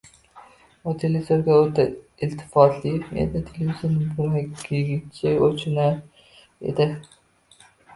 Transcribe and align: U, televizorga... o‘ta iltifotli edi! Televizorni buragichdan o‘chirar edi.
U, 0.91 0.93
televizorga... 1.03 1.57
o‘ta 1.65 1.85
iltifotli 2.29 2.95
edi! 3.27 3.45
Televizorni 3.53 4.11
buragichdan 4.19 5.41
o‘chirar 5.53 6.39
edi. 6.73 6.95